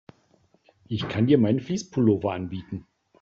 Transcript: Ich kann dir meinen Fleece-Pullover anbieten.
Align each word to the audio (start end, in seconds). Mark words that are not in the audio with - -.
Ich 0.87 1.07
kann 1.07 1.27
dir 1.27 1.37
meinen 1.37 1.59
Fleece-Pullover 1.59 2.33
anbieten. 2.33 2.87